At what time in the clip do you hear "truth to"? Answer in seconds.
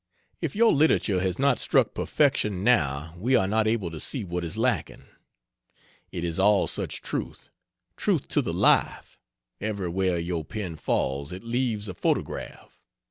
7.97-8.41